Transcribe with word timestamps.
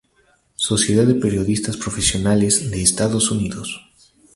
Sociedad 0.55 1.05
de 1.05 1.13
Periodistas 1.13 1.77
Profesionales 1.77 2.71
de 2.71 2.81
Estados 2.81 3.29
Unidos. 3.29 3.85